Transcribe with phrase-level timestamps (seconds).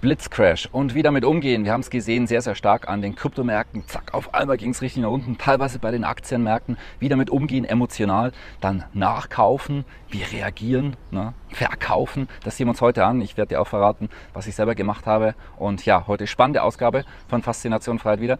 [0.00, 1.64] Blitzcrash und wie damit umgehen.
[1.64, 3.82] Wir haben es gesehen, sehr, sehr stark an den Kryptomärkten.
[3.88, 5.38] Zack, auf einmal ging es richtig nach unten.
[5.38, 6.78] Teilweise bei den Aktienmärkten.
[7.00, 8.30] Wie damit umgehen, emotional.
[8.60, 11.34] Dann nachkaufen, wie reagieren, ne?
[11.52, 12.28] Verkaufen.
[12.44, 13.20] Das sehen wir uns heute an.
[13.20, 15.34] Ich werde dir auch verraten, was ich selber gemacht habe.
[15.56, 18.38] Und ja, heute spannende Ausgabe von Faszination Freiheit wieder.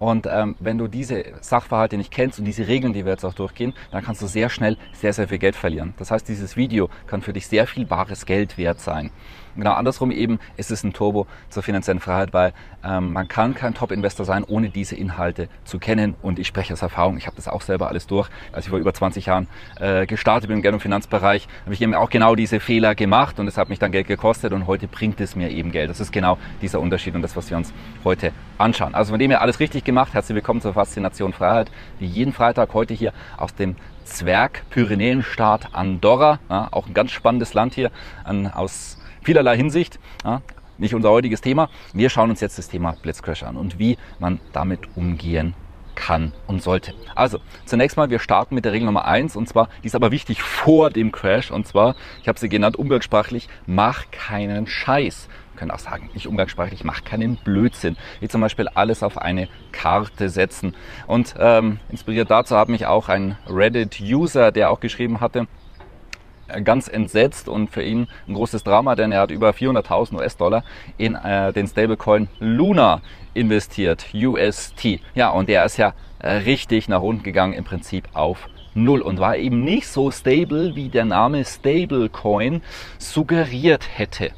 [0.00, 3.34] Und ähm, wenn du diese Sachverhalte nicht kennst und diese Regeln, die wir jetzt auch
[3.34, 5.92] durchgehen, dann kannst du sehr schnell sehr, sehr viel Geld verlieren.
[5.98, 9.10] Das heißt, dieses Video kann für dich sehr viel bares Geld wert sein.
[9.56, 13.74] Genau andersrum eben ist es ein Turbo zur finanziellen Freiheit, weil ähm, man kann kein
[13.74, 16.14] Top-Investor sein, ohne diese Inhalte zu kennen.
[16.22, 17.18] Und ich spreche aus Erfahrung.
[17.18, 18.30] Ich habe das auch selber alles durch.
[18.52, 21.82] Als ich vor über 20 Jahren äh, gestartet bin im Geld- und Finanzbereich, habe ich
[21.82, 24.88] eben auch genau diese Fehler gemacht und es hat mich dann Geld gekostet und heute
[24.88, 25.90] bringt es mir eben Geld.
[25.90, 28.94] Das ist genau dieser Unterschied und das, was wir uns heute anschauen.
[28.94, 30.14] Also von dem her alles richtig gemacht.
[30.14, 31.70] Herzlich willkommen zur Faszination Freiheit.
[32.00, 36.40] Wie jeden Freitag heute hier aus dem Zwerg-Pyrenäenstaat Andorra.
[36.48, 37.92] Ja, auch ein ganz spannendes Land hier
[38.24, 40.00] an, aus vielerlei Hinsicht.
[40.24, 40.42] Ja,
[40.78, 41.68] nicht unser heutiges Thema.
[41.92, 45.54] Wir schauen uns jetzt das Thema Blitzcrash an und wie man damit umgehen
[46.00, 46.94] kann und sollte.
[47.14, 50.10] Also, zunächst mal, wir starten mit der Regel Nummer eins und zwar, die ist aber
[50.10, 55.28] wichtig vor dem Crash und zwar, ich habe sie genannt umgangssprachlich, mach keinen Scheiß.
[55.52, 57.98] Wir können auch sagen, nicht umgangssprachlich, mach keinen Blödsinn.
[58.20, 60.74] Wie zum Beispiel alles auf eine Karte setzen.
[61.06, 65.48] Und ähm, inspiriert dazu hat mich auch ein Reddit-User, der auch geschrieben hatte,
[66.64, 70.64] ganz entsetzt und für ihn ein großes Drama, denn er hat über 400.000 US-Dollar
[70.98, 73.00] in äh, den Stablecoin Luna
[73.34, 75.00] investiert, UST.
[75.14, 79.18] Ja, und der ist ja äh, richtig nach unten gegangen, im Prinzip auf Null und
[79.18, 82.62] war eben nicht so stable, wie der Name Stablecoin
[82.98, 84.30] suggeriert hätte.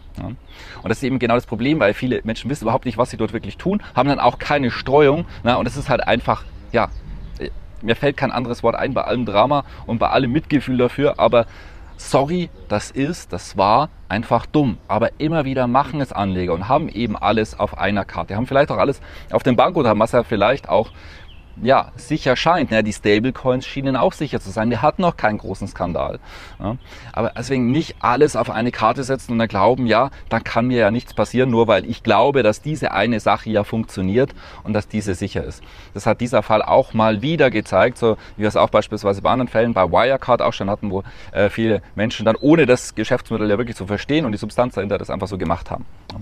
[0.83, 3.17] Und das ist eben genau das Problem, weil viele Menschen wissen überhaupt nicht, was sie
[3.17, 5.27] dort wirklich tun, haben dann auch keine Streuung.
[5.43, 6.89] Und es ist halt einfach, ja,
[7.39, 7.51] äh,
[7.81, 11.47] mir fällt kein anderes Wort ein bei allem Drama und bei allem Mitgefühl dafür, aber
[12.11, 14.79] sorry, das ist, das war einfach dumm.
[14.89, 18.37] Aber immer wieder machen es Anleger und haben eben alles auf einer Karte.
[18.37, 20.91] Haben vielleicht auch alles auf dem Bankguthaben, was ja vielleicht auch
[21.61, 22.71] ja, sicher scheint.
[22.71, 24.71] Ja, die Stablecoins schienen auch sicher zu sein.
[24.71, 26.19] Wir hatten noch keinen großen Skandal.
[26.59, 26.77] Ja,
[27.13, 30.79] aber deswegen nicht alles auf eine Karte setzen und dann glauben, ja, da kann mir
[30.79, 34.89] ja nichts passieren, nur weil ich glaube, dass diese eine Sache ja funktioniert und dass
[34.89, 35.63] diese sicher ist.
[35.95, 39.31] Das hat dieser Fall auch mal wieder gezeigt, so wie wir es auch beispielsweise bei
[39.31, 41.03] anderen Fällen bei Wirecard auch schon hatten, wo
[41.33, 44.99] äh, viele Menschen dann ohne das Geschäftsmodell ja wirklich zu verstehen und die Substanz dahinter
[44.99, 45.85] das einfach so gemacht haben.
[46.13, 46.19] Ja.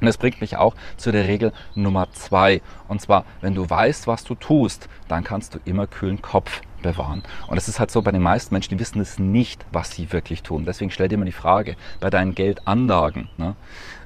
[0.00, 2.62] Und das bringt mich auch zu der Regel Nummer zwei.
[2.88, 7.22] Und zwar, wenn du weißt, was du tust, dann kannst du immer kühlen Kopf bewahren.
[7.48, 10.12] Und es ist halt so bei den meisten Menschen, die wissen es nicht, was sie
[10.12, 10.64] wirklich tun.
[10.64, 13.54] Deswegen stell dir mal die Frage, bei deinen Geldanlagen, ne,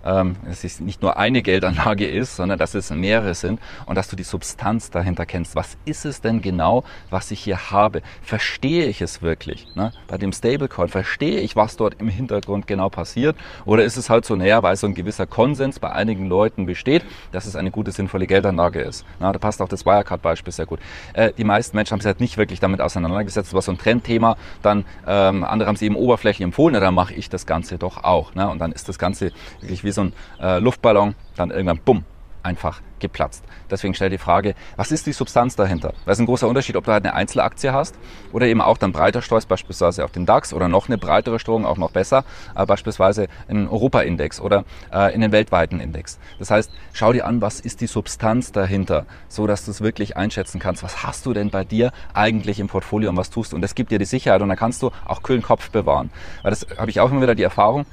[0.05, 4.09] ähm, dass es nicht nur eine Geldanlage ist, sondern dass es mehrere sind und dass
[4.09, 5.57] du die Substanz dahinter kennst.
[5.57, 8.03] Was ist es denn genau, was ich hier habe?
[8.23, 9.67] Verstehe ich es wirklich?
[9.75, 9.93] Ne?
[10.07, 13.37] Bei dem Stablecoin verstehe ich, was dort im Hintergrund genau passiert?
[13.65, 17.05] Oder ist es halt so, naja, weil so ein gewisser Konsens bei einigen Leuten besteht,
[17.33, 19.05] dass es eine gute, sinnvolle Geldanlage ist?
[19.21, 20.81] Na, da passt auch das Wirecard-Beispiel sehr gut.
[21.15, 23.49] Äh, die meisten Menschen haben sich halt nicht wirklich damit auseinandergesetzt.
[23.49, 24.37] Das war so ein Trendthema.
[24.63, 28.05] Dann ähm, andere haben sie eben oberflächlich empfohlen, na, dann mache ich das Ganze doch
[28.05, 28.35] auch.
[28.35, 28.49] Ne?
[28.49, 32.05] Und dann ist das Ganze wirklich wie so ein äh, Luftballon, dann irgendwann bumm,
[32.43, 33.45] einfach geplatzt.
[33.71, 35.93] Deswegen stell die Frage, was ist die Substanz dahinter?
[36.07, 37.97] Das ist ein großer Unterschied, ob du halt eine Einzelaktie hast
[38.33, 41.67] oder eben auch dann breiter streust, beispielsweise auf den DAX oder noch eine breitere Streuung,
[41.67, 42.25] auch noch besser,
[42.55, 46.19] äh, beispielsweise in den Europa-Index oder äh, in den weltweiten Index.
[46.39, 50.17] Das heißt, schau dir an, was ist die Substanz dahinter, so dass du es wirklich
[50.17, 50.83] einschätzen kannst.
[50.83, 53.57] Was hast du denn bei dir eigentlich im Portfolio und was tust du?
[53.57, 56.11] Und das gibt dir die Sicherheit und dann kannst du auch kühlen Kopf bewahren.
[56.43, 57.87] Weil das habe ich auch immer wieder die Erfahrung,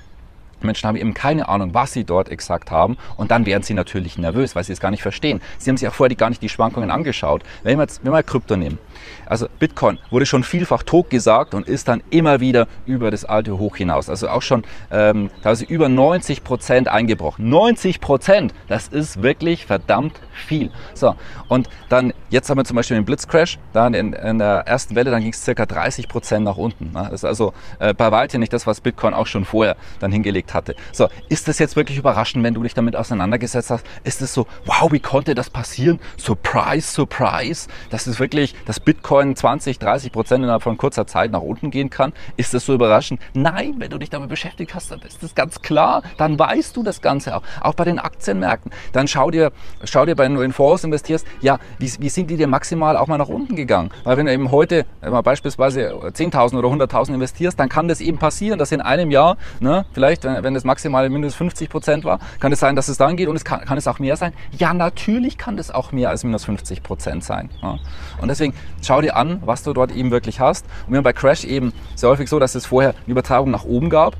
[0.64, 4.18] Menschen haben eben keine Ahnung, was sie dort exakt haben und dann werden sie natürlich
[4.18, 5.42] nervös, weil sie es gar nicht verstehen.
[5.58, 7.44] Sie haben sich ja vorher gar nicht die Schwankungen angeschaut.
[7.64, 8.80] Wenn wir jetzt wenn wir Krypto nehmen,
[9.26, 13.58] also Bitcoin wurde schon vielfach tot gesagt und ist dann immer wieder über das alte
[13.58, 14.10] Hoch hinaus.
[14.10, 17.50] Also auch schon ähm, teilweise über 90 Prozent eingebrochen.
[17.50, 20.72] 90 Prozent, das ist wirklich verdammt viel.
[20.94, 21.16] So,
[21.48, 25.12] und dann, jetzt haben wir zum Beispiel den Blitzcrash, dann in, in der ersten Welle,
[25.12, 26.92] dann ging es circa 30 Prozent nach unten.
[26.92, 27.08] Ne?
[27.12, 30.54] Das ist also äh, bei weitem nicht das, was Bitcoin auch schon vorher dann hingelegt
[30.54, 30.76] hatte.
[30.92, 33.86] So, ist das jetzt wirklich überraschend, wenn du dich damit auseinandergesetzt hast?
[34.04, 36.00] Ist es so, wow, wie konnte das passieren?
[36.18, 37.68] Surprise, surprise.
[37.90, 41.72] Das ist wirklich, das Bitcoin Bitcoin 20, 30 Prozent innerhalb von kurzer Zeit nach unten
[41.72, 42.12] gehen kann.
[42.36, 43.22] Ist das so überraschend?
[43.34, 46.04] Nein, wenn du dich damit beschäftigt hast, dann ist das ganz klar.
[46.18, 47.42] Dann weißt du das Ganze auch.
[47.62, 48.70] Auch bei den Aktienmärkten.
[48.92, 49.54] Dann schau dir,
[49.86, 53.18] schau dir, du in Fonds investierst, ja, wie, wie sind die denn maximal auch mal
[53.18, 53.92] nach unten gegangen?
[54.04, 58.18] Weil wenn du eben heute mal beispielsweise 10.000 oder 100.000 investierst, dann kann das eben
[58.18, 62.20] passieren, dass in einem Jahr, ne, vielleicht, wenn, wenn das maximale minus 50 Prozent war,
[62.42, 64.34] kann es sein, dass es dann geht und es kann, kann es auch mehr sein.
[64.52, 67.50] Ja, natürlich kann das auch mehr als minus 50 Prozent sein.
[67.62, 67.80] Ja.
[68.22, 70.66] Und deswegen schau dir an, was du dort eben wirklich hast.
[70.86, 73.66] Und wir haben bei Crash eben sehr häufig so, dass es vorher eine Übertragung nach
[73.66, 74.16] oben gab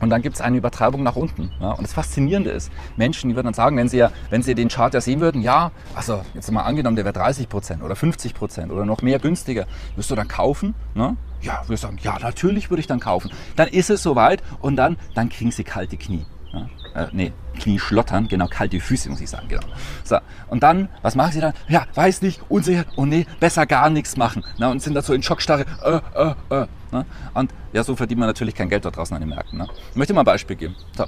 [0.00, 1.50] und dann gibt es eine Übertragung nach unten.
[1.60, 1.70] Ja?
[1.72, 4.68] Und das Faszinierende ist, Menschen, die würden dann sagen, wenn sie, ja, wenn sie den
[4.68, 8.34] Chart ja sehen würden, ja, also jetzt mal angenommen, der wäre 30 Prozent oder 50
[8.34, 9.66] Prozent oder noch mehr günstiger,
[9.96, 10.74] wirst du dann kaufen?
[10.94, 11.16] Ne?
[11.40, 13.30] Ja, ich sagen, ja, natürlich würde ich dann kaufen.
[13.56, 16.26] Dann ist es soweit und dann, dann kriegen sie kalte Knie.
[16.54, 17.04] Ja?
[17.04, 19.66] Äh, nee, Knie schlottern, genau, kalte Füße, muss ich sagen, genau.
[20.04, 20.18] So,
[20.48, 21.54] und dann, was machen sie dann?
[21.68, 24.44] Ja, weiß nicht, unsicher, oh nee, besser gar nichts machen.
[24.58, 26.66] Na, und sind da so in Schockstarre, äh, äh, äh.
[26.92, 27.04] Ne?
[27.34, 29.58] Und ja, so verdient man natürlich kein Geld da draußen an den Märkten.
[29.58, 29.66] Ne?
[29.90, 30.76] Ich möchte mal ein Beispiel geben.
[30.96, 31.04] So,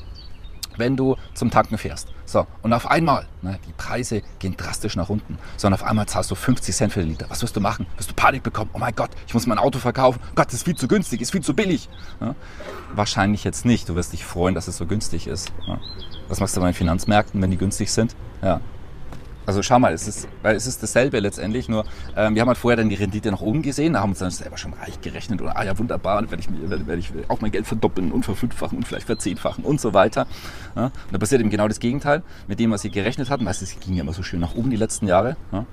[0.77, 2.09] wenn du zum Tanken fährst.
[2.25, 6.31] So, und auf einmal, ne, die Preise gehen drastisch nach unten, sondern auf einmal zahlst
[6.31, 7.27] du 50 Cent für den Liter.
[7.29, 7.87] Was wirst du machen?
[7.97, 8.71] Wirst du Panik bekommen?
[8.73, 10.21] Oh mein Gott, ich muss mein Auto verkaufen.
[10.35, 11.89] Gott, das ist viel zu günstig, ist viel zu billig.
[12.21, 12.35] Ja?
[12.95, 13.89] Wahrscheinlich jetzt nicht.
[13.89, 15.53] Du wirst dich freuen, dass es so günstig ist.
[15.67, 15.79] Ja?
[16.29, 18.17] Was machst du bei den Finanzmärkten, wenn die günstig sind?
[18.43, 18.61] Ja,
[19.47, 21.85] also schau mal, es ist, weil es ist dasselbe letztendlich, nur
[22.17, 24.31] ähm, wir haben halt vorher dann die Rendite nach oben gesehen, da haben uns dann
[24.31, 27.41] selber schon reich gerechnet und ah ja wunderbar, dann werde ich, werde, werde ich auch
[27.41, 30.27] mein Geld verdoppeln und verfünffachen und vielleicht verzehnfachen und so weiter.
[30.75, 30.87] Ja?
[30.87, 33.81] Und da passiert eben genau das Gegenteil mit dem, was sie gerechnet hatten, weil es
[33.81, 35.37] ging ja immer so schön nach oben die letzten Jahre.
[35.53, 35.65] Ja?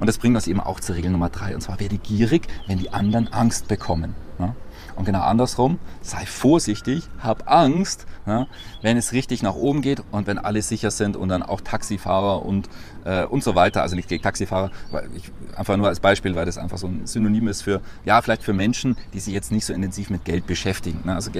[0.00, 2.78] Und das bringt uns eben auch zur Regel Nummer drei und zwar werde gierig, wenn
[2.78, 4.14] die anderen Angst bekommen.
[4.38, 4.54] Ja?
[4.96, 8.46] Und genau andersrum, sei vorsichtig, hab Angst, ja,
[8.82, 12.44] wenn es richtig nach oben geht und wenn alle sicher sind und dann auch Taxifahrer
[12.44, 12.68] und,
[13.04, 14.70] äh, und so weiter, also nicht gegen Taxifahrer,
[15.14, 18.42] ich, einfach nur als Beispiel, weil das einfach so ein Synonym ist für, ja, vielleicht
[18.42, 21.00] für Menschen, die sich jetzt nicht so intensiv mit Geld beschäftigen.
[21.04, 21.14] Ne?
[21.14, 21.30] Also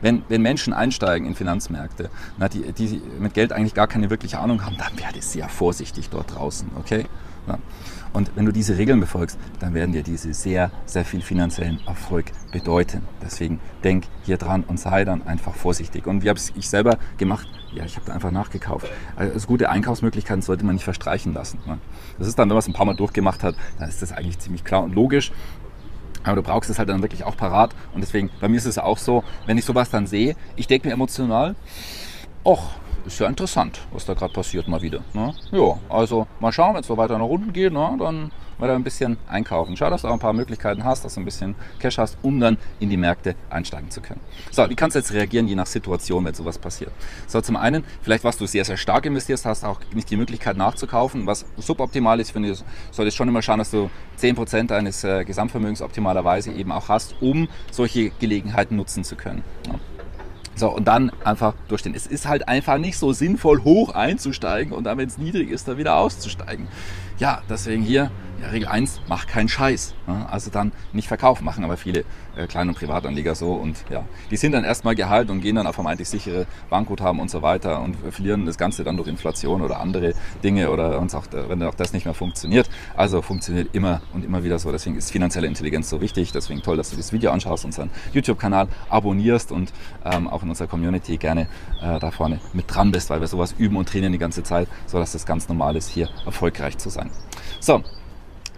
[0.00, 4.38] wenn, wenn Menschen einsteigen in Finanzmärkte, na, die, die mit Geld eigentlich gar keine wirkliche
[4.38, 7.06] Ahnung haben, dann werde ich sehr vorsichtig dort draußen, okay?
[7.46, 7.58] Ja.
[8.14, 12.26] Und wenn du diese Regeln befolgst, dann werden dir diese sehr, sehr viel finanziellen Erfolg
[12.52, 13.02] bedeuten.
[13.20, 16.06] Deswegen denk hier dran und sei dann einfach vorsichtig.
[16.06, 17.48] Und wie habe ich selber gemacht?
[17.72, 18.86] Ja, ich habe da einfach nachgekauft.
[19.16, 21.58] Also gute Einkaufsmöglichkeiten sollte man nicht verstreichen lassen.
[21.66, 21.78] Ne?
[22.16, 24.38] Das ist dann, wenn man es ein paar Mal durchgemacht hat, dann ist das eigentlich
[24.38, 25.32] ziemlich klar und logisch.
[26.22, 27.74] Aber du brauchst es halt dann wirklich auch parat.
[27.94, 30.86] Und deswegen, bei mir ist es auch so, wenn ich sowas dann sehe, ich denke
[30.86, 31.56] mir emotional,
[32.44, 32.70] och,
[33.06, 35.00] ist ja interessant, was da gerade passiert mal wieder.
[35.12, 35.34] Ne?
[35.52, 38.84] Ja, also mal schauen, wenn es so weiter nach unten geht, ne, dann weiter ein
[38.84, 39.76] bisschen einkaufen.
[39.76, 42.40] Schau, dass du auch ein paar Möglichkeiten hast, dass du ein bisschen Cash hast, um
[42.40, 44.20] dann in die Märkte einsteigen zu können.
[44.50, 46.92] So, wie kannst du jetzt reagieren, je nach Situation, wenn sowas passiert?
[47.26, 50.56] So, zum einen, vielleicht was du sehr, sehr stark investierst, hast auch nicht die Möglichkeit
[50.56, 53.90] nachzukaufen, was suboptimal ist, finde ich, solltest schon immer schauen, dass du
[54.20, 59.42] 10% deines äh, Gesamtvermögens optimalerweise eben auch hast, um solche Gelegenheiten nutzen zu können.
[59.66, 59.74] Ja.
[60.56, 61.94] So, und dann einfach durchstehen.
[61.94, 65.66] Es ist halt einfach nicht so sinnvoll, hoch einzusteigen und dann, wenn es niedrig ist,
[65.66, 66.68] dann wieder auszusteigen.
[67.18, 68.10] Ja, deswegen hier
[68.40, 69.94] ja, Regel 1, mach keinen Scheiß.
[70.06, 72.04] Ja, also dann nicht verkaufen, machen aber viele
[72.36, 73.52] äh, Klein- und Privatanleger so.
[73.52, 77.30] Und ja, die sind dann erstmal gehalten und gehen dann auf vermeintlich sichere Bankguthaben und
[77.30, 81.26] so weiter und verlieren das Ganze dann durch Inflation oder andere Dinge oder uns auch,
[81.48, 82.68] wenn auch das nicht mehr funktioniert.
[82.96, 84.72] Also funktioniert immer und immer wieder so.
[84.72, 86.32] Deswegen ist finanzielle Intelligenz so wichtig.
[86.32, 89.72] Deswegen toll, dass du das Video anschaust, unseren YouTube-Kanal abonnierst und
[90.04, 91.48] ähm, auch in unserer Community gerne
[91.82, 94.68] äh, da vorne mit dran bist, weil wir sowas üben und trainieren die ganze Zeit,
[94.86, 97.10] sodass das ganz normal ist, hier erfolgreich zu sein.
[97.60, 97.82] So,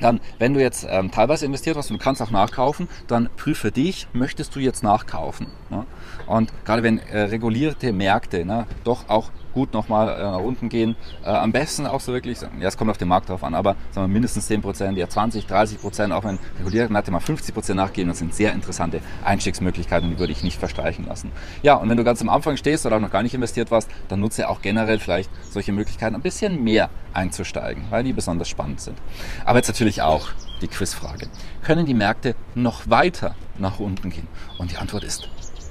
[0.01, 4.09] dann, wenn du jetzt ähm, teilweise investiert hast und kannst auch nachkaufen, dann prüfe dich,
[4.13, 5.49] möchtest du jetzt nachkaufen?
[5.71, 5.87] Ne?
[6.27, 10.97] Und gerade wenn äh, regulierte Märkte ne, doch auch gut nochmal äh, nach unten gehen,
[11.25, 13.75] äh, am besten auch so wirklich, ja, es kommt auf den Markt drauf an, aber
[13.91, 17.55] sagen wir mindestens 10 Prozent, ja 20, 30 Prozent, auch wenn regulierte Märkte mal 50
[17.55, 21.33] Prozent nachgehen, das sind sehr interessante Einstiegsmöglichkeiten, die würde ich nicht verstreichen lassen.
[21.63, 23.89] Ja, und wenn du ganz am Anfang stehst oder auch noch gar nicht investiert warst,
[24.09, 28.83] dann nutze auch generell vielleicht solche Möglichkeiten, ein bisschen mehr einzusteigen, weil die besonders spannend
[28.83, 28.99] sind.
[29.47, 30.29] Aber jetzt natürlich auch
[30.61, 31.29] die Quizfrage.
[31.63, 34.29] Können die Märkte noch weiter nach unten gehen?
[34.59, 35.31] Und die Antwort ist,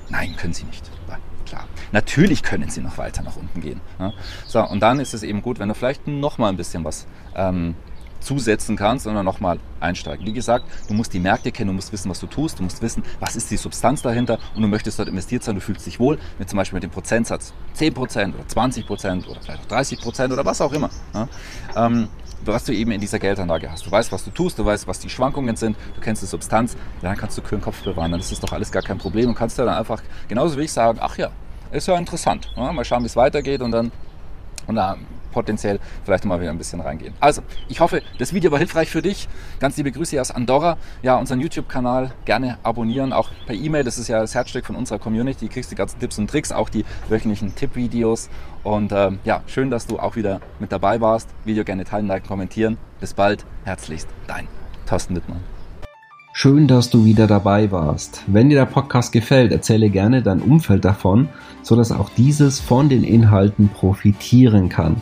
[0.09, 0.94] nein, können sie nicht.
[1.45, 3.81] Klar, natürlich können sie noch weiter nach unten gehen.
[3.99, 4.13] Ne?
[4.45, 7.05] So, und dann ist es eben gut, wenn du vielleicht noch mal ein bisschen was
[7.35, 7.75] ähm,
[8.25, 10.25] zusetzen kannst und dann nochmal einsteigen.
[10.25, 12.81] Wie gesagt, du musst die Märkte kennen, du musst wissen, was du tust, du musst
[12.81, 15.99] wissen, was ist die Substanz dahinter und du möchtest dort investiert sein, du fühlst dich
[15.99, 20.43] wohl mit zum Beispiel mit dem Prozentsatz 10% oder 20% oder vielleicht auch 30% oder
[20.43, 20.89] was auch immer.
[21.13, 21.27] Ja?
[21.75, 22.09] Ähm,
[22.51, 23.85] was du eben in dieser Geldanlage hast.
[23.85, 26.75] Du weißt, was du tust, du weißt, was die Schwankungen sind, du kennst die Substanz,
[27.01, 29.29] ja, dann kannst du kühlen Kopf bewahren, dann ist das doch alles gar kein Problem
[29.29, 31.29] und kannst dir dann einfach, genauso wie ich sagen, ach ja,
[31.71, 33.91] ist ja interessant, ja, mal schauen, wie es weitergeht und dann,
[34.67, 37.13] und dann potenziell vielleicht mal wieder ein bisschen reingehen.
[37.19, 39.27] Also, ich hoffe, das Video war hilfreich für dich.
[39.59, 40.77] Ganz liebe Grüße aus Andorra.
[41.03, 43.83] Ja, unseren YouTube-Kanal gerne abonnieren, auch per E-Mail.
[43.83, 45.47] Das ist ja das Herzstück von unserer Community.
[45.47, 48.29] Du kriegst die ganzen Tipps und Tricks, auch die wöchentlichen Tipp-Videos.
[48.63, 51.29] Und ähm, ja, schön, dass du auch wieder mit dabei warst.
[51.43, 52.77] Video gerne teilen, liken, kommentieren.
[53.01, 53.45] Bis bald.
[53.65, 54.47] Herzlichst, dein
[54.87, 55.41] Thorsten Wittmann.
[56.37, 58.23] Schön, dass du wieder dabei warst.
[58.27, 61.29] Wenn dir der Podcast gefällt, erzähle gerne dein Umfeld davon,
[61.61, 65.01] sodass auch dieses von den Inhalten profitieren kann.